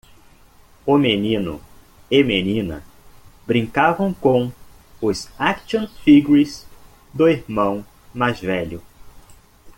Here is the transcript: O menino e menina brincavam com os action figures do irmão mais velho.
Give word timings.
O 0.83 0.97
menino 0.97 1.61
e 2.09 2.23
menina 2.23 2.83
brincavam 3.45 4.11
com 4.11 4.51
os 4.99 5.29
action 5.37 5.85
figures 6.03 6.65
do 7.13 7.27
irmão 7.29 7.85
mais 8.11 8.39
velho. 8.39 8.81